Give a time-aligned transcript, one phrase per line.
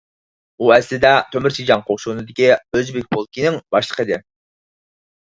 [0.59, 4.19] ئۇ ئەسلىدە تۆمۈر سىجاڭ قوشۇنىدىكى ئۆزبېك پولكىنىڭ باشلىقى ئىدى.